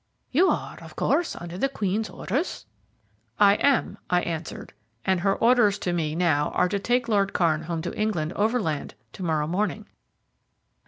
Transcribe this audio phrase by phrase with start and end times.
[0.31, 2.65] You are, of course, under the Queen's orders?"
[3.39, 4.73] "I am," I answered,
[5.05, 8.95] "and her orders to me now are to take Lord Kairn home to England overland
[9.13, 9.85] to morrow morning."